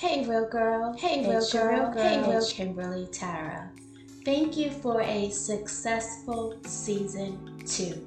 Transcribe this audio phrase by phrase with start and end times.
[0.00, 0.94] Hey, real girl.
[0.96, 1.92] Hey, real It's girl.
[1.92, 2.02] girl.
[2.02, 3.68] Hey, real- Kimberly Tara.
[4.24, 8.00] Thank you for a successful season two.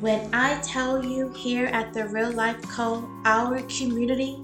[0.00, 4.38] When I tell you here at the Real Life Code, our community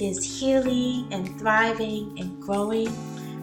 [0.00, 2.88] is healing and thriving and growing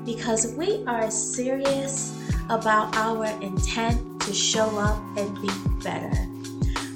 [0.03, 2.11] because we are serious
[2.49, 5.51] about our intent to show up and be
[5.83, 6.15] better.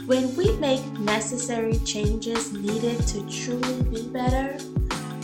[0.08, 4.58] When we make necessary changes needed to truly be better,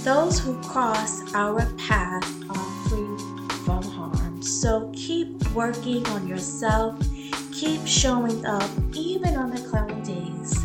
[0.08, 3.18] those who cross our path are free
[3.66, 4.42] from harm.
[4.42, 6.98] So keep working on yourself,
[7.52, 10.64] keep showing up even on the cloudy days.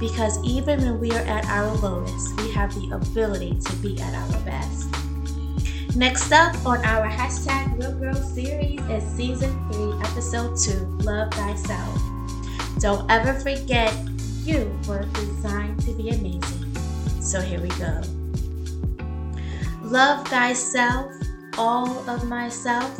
[0.00, 4.12] Because even when we are at our lowest, we have the ability to be at
[4.12, 4.88] our best.
[5.94, 10.72] Next up on our hashtag Real Girl series is season 3, episode 2
[11.04, 12.02] Love Thyself.
[12.80, 13.94] Don't ever forget
[14.42, 16.76] you were designed to be amazing.
[17.20, 18.02] So here we go.
[19.84, 21.12] Love thyself,
[21.58, 22.98] all of myself,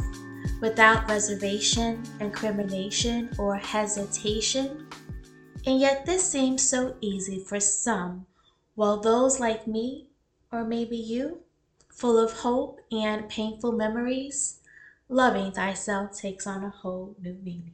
[0.60, 4.86] without reservation, incrimination, or hesitation.
[5.64, 8.26] And yet, this seems so easy for some,
[8.74, 10.08] while those like me,
[10.52, 11.40] or maybe you,
[11.88, 14.60] full of hope and painful memories,
[15.08, 17.72] loving thyself takes on a whole new meaning.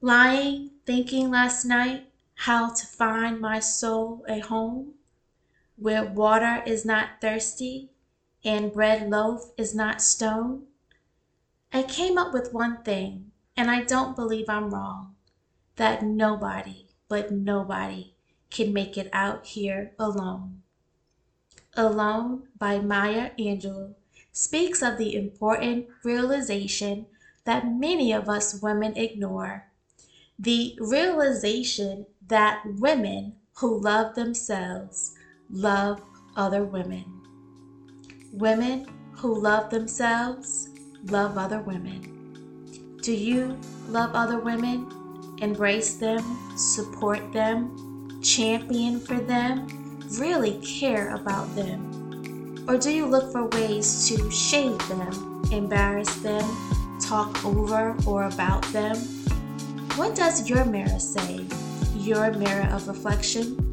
[0.00, 2.06] Lying, thinking last night
[2.36, 4.94] how to find my soul a home
[5.80, 7.90] where water is not thirsty
[8.44, 10.64] and bread loaf is not stone.
[11.72, 15.14] I came up with one thing, and I don't believe I'm wrong
[15.76, 18.12] that nobody, but nobody,
[18.50, 20.60] can make it out here alone.
[21.74, 23.94] Alone by Maya Angelou
[24.32, 27.06] speaks of the important realization
[27.44, 29.66] that many of us women ignore
[30.38, 35.14] the realization that women who love themselves
[35.52, 36.00] love
[36.36, 37.04] other women.
[38.32, 40.68] Women who love themselves
[41.04, 42.98] love other women.
[43.02, 44.86] Do you love other women?
[45.40, 49.66] Embrace them, support them, champion for them,
[50.18, 52.64] really care about them?
[52.68, 56.44] Or do you look for ways to shade them, embarrass them,
[57.00, 58.96] talk over or about them?
[59.96, 61.44] What does your mirror say?
[61.96, 63.69] Your mirror of reflection?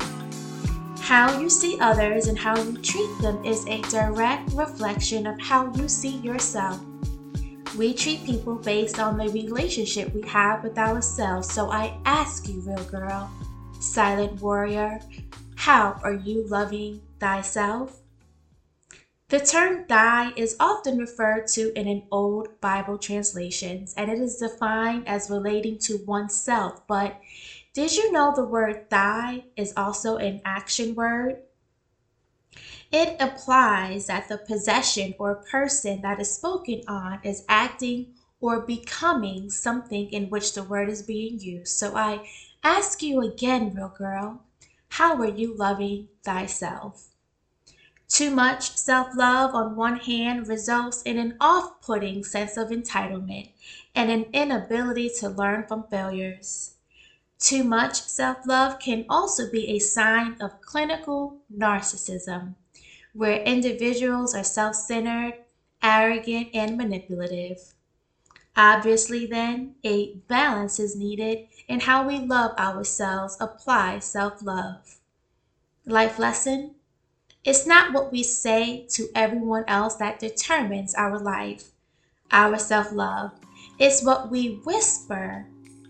[1.07, 5.73] How you see others and how you treat them is a direct reflection of how
[5.73, 6.81] you see yourself.
[7.77, 11.49] We treat people based on the relationship we have with ourselves.
[11.49, 13.31] So I ask you, real girl,
[13.79, 14.99] silent warrior,
[15.55, 18.01] how are you loving thyself?
[19.29, 24.35] The term thy is often referred to in an old Bible translations and it is
[24.35, 26.85] defined as relating to oneself.
[26.85, 27.17] But
[27.77, 31.35] did you know the word thy is also an action word?
[32.91, 38.07] It implies that the possession or person that is spoken on is acting
[38.39, 41.77] or becoming something in which the word is being used.
[41.77, 42.21] So I
[42.63, 44.41] ask you again, real girl,
[44.89, 47.09] how are you loving thyself?
[48.07, 53.49] Too much self love on one hand results in an off putting sense of entitlement
[53.93, 56.76] and an inability to learn from failures.
[57.39, 62.53] Too much self love can also be a sign of clinical narcissism,
[63.13, 65.35] where individuals are self centered,
[65.83, 67.73] arrogant, and manipulative.
[68.57, 74.99] Obviously, then, a balance is needed in how we love ourselves, apply self love.
[75.87, 76.75] Life lesson
[77.43, 81.71] it's not what we say to everyone else that determines our life,
[82.31, 83.33] our self love.
[83.79, 85.47] It's what we whisper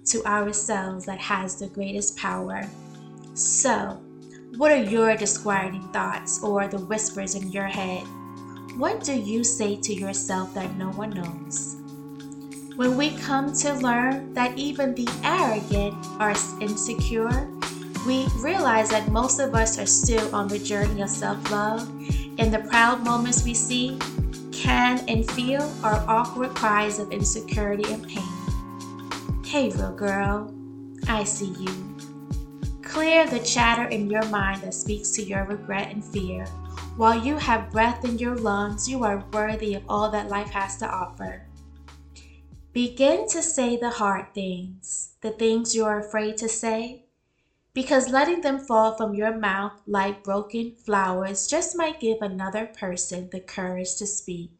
[0.10, 2.68] to ourselves that has the greatest power.
[3.34, 4.02] So,
[4.56, 8.04] what are your disquieting thoughts or the whispers in your head?
[8.78, 11.76] What do you say to yourself that no one knows?
[12.76, 17.50] When we come to learn that even the arrogant are insecure,
[18.06, 21.90] we realize that most of us are still on the journey of self love,
[22.40, 23.98] and the proud moments we see,
[24.52, 28.37] can, and feel are awkward cries of insecurity and pain.
[29.48, 30.54] Hey, little girl,
[31.08, 31.98] I see you.
[32.84, 36.46] Clear the chatter in your mind that speaks to your regret and fear.
[36.98, 40.76] While you have breath in your lungs, you are worthy of all that life has
[40.80, 41.48] to offer.
[42.74, 47.06] Begin to say the hard things, the things you're afraid to say,
[47.74, 53.30] because letting them fall from your mouth like broken flowers just might give another person
[53.32, 54.57] the courage to speak.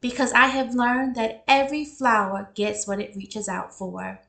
[0.00, 4.20] Because I have learned that every flower gets what it reaches out for.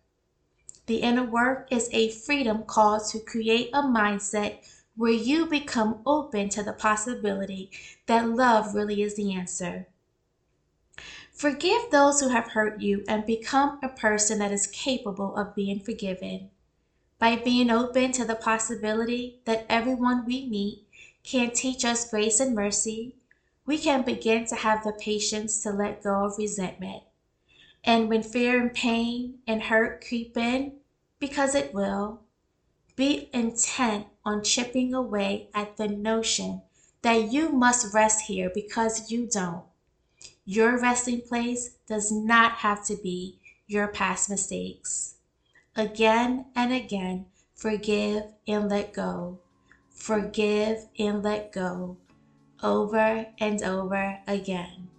[0.88, 4.56] The inner work is a freedom call to create a mindset
[4.98, 7.69] where you become open to the possibility
[8.07, 9.88] that love really is the answer.
[11.31, 15.80] Forgive those who have hurt you and become a person that is capable of being
[15.80, 16.50] forgiven.
[17.19, 20.81] By being open to the possibility that everyone we meet
[21.24, 23.16] can teach us grace and mercy,
[23.69, 27.04] we can begin to have the patience to let go of resentment.
[27.83, 30.77] And when fear and pain and hurt creep in,
[31.19, 32.21] because it will,
[32.95, 36.63] be intent on chipping away at the notion
[37.04, 39.66] that you must rest here because you don't.
[40.45, 43.38] Your resting place does not have to be
[43.68, 45.13] your past mistakes.
[45.75, 49.38] Again and again, forgive and let go.
[49.92, 51.98] Forgive and let go.
[52.61, 54.89] Over and over again.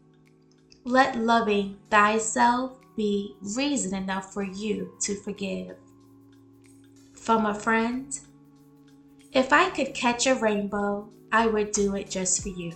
[0.85, 5.77] Let loving thyself be reason enough for you to forgive
[7.15, 8.19] from a friend.
[9.33, 12.73] If I could catch a rainbow, I would do it just for you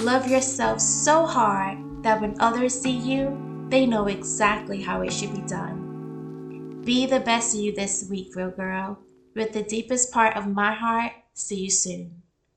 [0.00, 5.34] Love yourself so hard that when others see you, they know exactly how it should
[5.34, 6.82] be done.
[6.84, 8.98] Be the best you this week, real girl.
[9.34, 12.17] With the deepest part of my heart, see you soon.